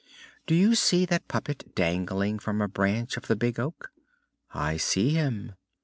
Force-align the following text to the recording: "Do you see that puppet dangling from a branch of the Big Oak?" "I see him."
"Do 0.47 0.55
you 0.55 0.73
see 0.73 1.05
that 1.05 1.27
puppet 1.27 1.75
dangling 1.75 2.39
from 2.39 2.59
a 2.59 2.67
branch 2.67 3.17
of 3.17 3.27
the 3.27 3.35
Big 3.35 3.59
Oak?" 3.59 3.91
"I 4.49 4.75
see 4.77 5.11
him." 5.11 5.51